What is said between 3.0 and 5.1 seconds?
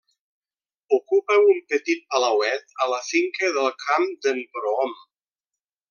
finca del Camp d'en Prohom.